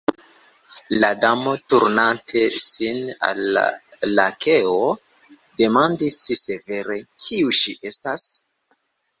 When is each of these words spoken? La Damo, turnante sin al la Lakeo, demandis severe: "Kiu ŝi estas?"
La 1.01 1.09
Damo, 1.25 1.51
turnante 1.73 2.45
sin 2.67 3.03
al 3.29 3.43
la 3.57 3.67
Lakeo, 4.21 4.81
demandis 5.63 6.19
severe: 6.41 7.01
"Kiu 7.27 7.57
ŝi 7.63 7.81
estas?" 7.93 8.29